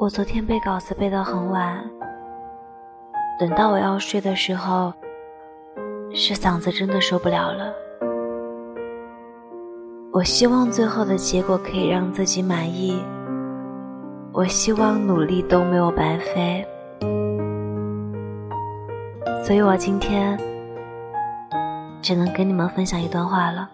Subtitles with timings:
[0.00, 1.84] 我昨天背稿子背到很晚，
[3.36, 4.92] 等到我要睡的时候，
[6.14, 7.74] 是嗓子真的受不了了。
[10.12, 13.02] 我希望最后的结果可以让自己满意，
[14.32, 16.64] 我希望努力都没有白费，
[19.42, 20.38] 所以我今天
[22.00, 23.68] 只能跟你们分享一段话了。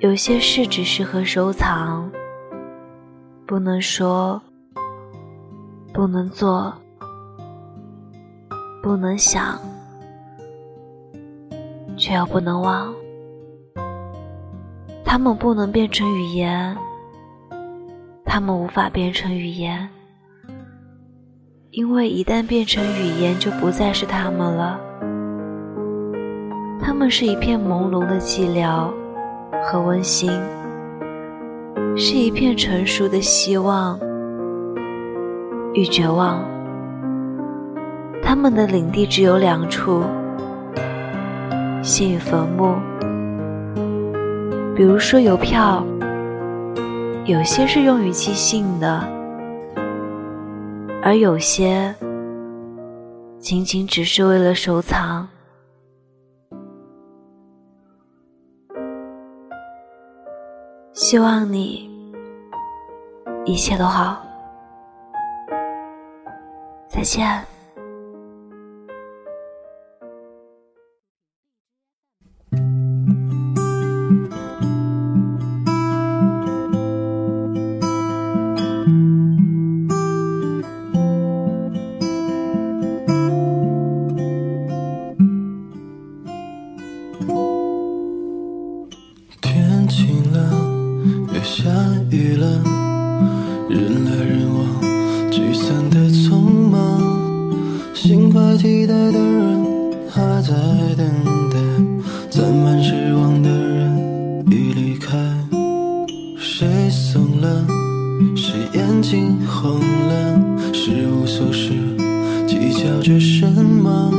[0.00, 2.08] 有些事只适合收藏，
[3.44, 4.40] 不能说，
[5.92, 6.72] 不能做，
[8.80, 9.58] 不能想，
[11.96, 12.94] 却又不能忘。
[15.04, 16.76] 它们不能变成语言，
[18.24, 19.88] 它们无法变成语言，
[21.70, 24.78] 因为一旦变成语言，就不再是它们了。
[26.80, 28.92] 它们是一片朦胧的寂寥。
[29.62, 30.30] 和温馨，
[31.96, 33.98] 是一片成熟的希望
[35.74, 36.42] 与绝望。
[38.22, 40.02] 他们的领地只有两处：
[41.82, 42.74] 信与坟墓。
[44.76, 45.84] 比如说邮票，
[47.24, 49.02] 有些是用于寄信的，
[51.02, 51.94] 而有些
[53.38, 55.28] 仅仅只是为了收藏。
[61.10, 61.88] 希望你
[63.46, 64.22] 一切都好，
[66.86, 67.42] 再见。
[89.40, 90.67] 天晴了
[91.50, 91.64] 下
[92.10, 92.46] 雨了，
[93.70, 97.00] 人来人往，聚散的匆忙，
[97.94, 99.64] 心怀期待的人
[100.10, 100.52] 还在
[100.94, 101.08] 等
[101.50, 101.56] 待，
[102.28, 105.16] 攒满失望的人已离开。
[106.36, 107.66] 谁怂了？
[108.36, 110.38] 谁眼睛红了？
[110.74, 111.72] 是无所事，
[112.46, 114.12] 计较着什么？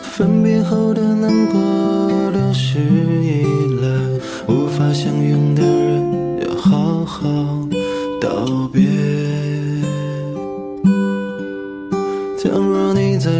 [0.00, 1.60] 分别后的难过
[2.30, 2.78] 流逝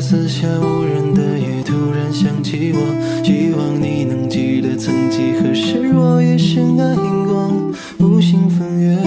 [0.06, 8.98] 四下无人的夜，突然想起我，希望你能记得曾几何时，我也深爱荧光，无心分月，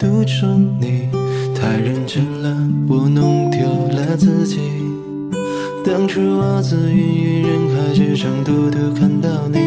[0.00, 1.08] 独钟你
[1.54, 3.60] 太认真了，我弄丢
[3.96, 4.58] 了自己。
[5.84, 9.58] 当初我自芸芸人海之中，独独看到你，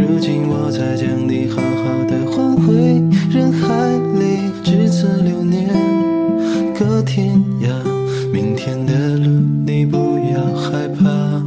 [0.00, 3.90] 如今我才将你好好的还回人海
[4.20, 5.68] 里，至此流年，
[6.78, 7.89] 各天涯。
[8.32, 9.28] 明天的路，
[9.66, 9.96] 你不
[10.32, 11.42] 要害怕，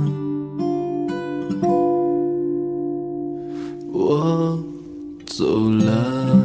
[3.92, 4.60] 我
[5.26, 6.43] 走了。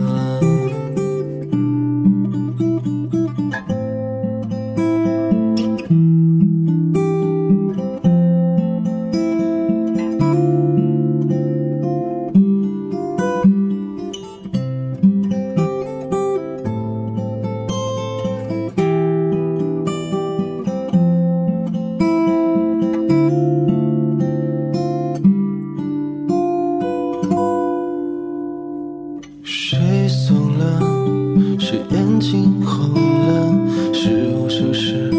[32.65, 32.95] 红
[33.27, 35.11] 了，是无数事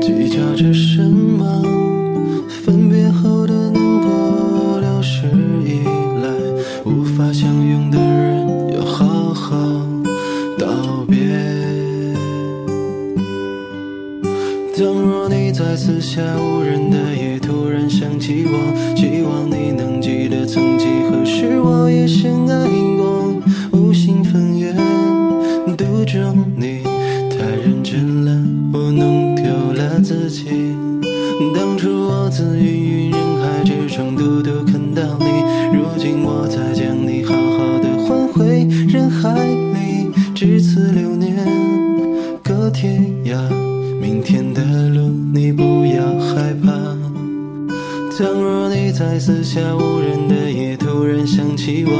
[0.00, 1.62] 计较着什么？
[2.64, 5.26] 分别后的难过，都是
[5.64, 5.80] 依
[6.22, 6.28] 赖。
[6.84, 9.56] 无法相拥的人，要好好
[10.58, 10.66] 道
[11.08, 11.16] 别。
[14.76, 22.68] 倘若你在四下无人的夜突然想起我，希望你能记得曾经，何时我也深爱。
[30.08, 30.46] 自己。
[31.54, 35.26] 当初我自芸芸人海之中，独独看到你，
[35.76, 41.36] 如今我才将你好好的还回人海里，至此流年，
[42.42, 43.36] 隔天涯。
[44.00, 46.72] 明天的路，你不要害怕。
[48.16, 51.92] 倘若你在四下无人的夜突然想起我，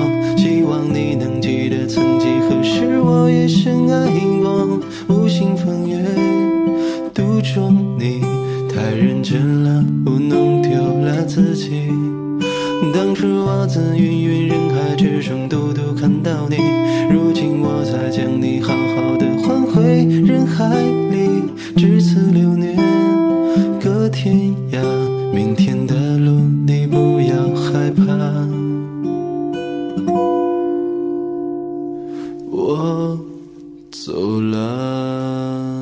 [11.28, 11.92] 自己。
[12.94, 16.56] 当初我自芸芸人海之中独独看到你，
[17.12, 21.42] 如今我才将你好好的还回人海里。
[21.76, 22.76] 至此流年，
[23.80, 24.34] 各天
[24.72, 24.80] 涯。
[25.32, 26.30] 明天的路，
[26.66, 28.02] 你不要害怕。
[32.50, 33.18] 我
[33.90, 35.77] 走了。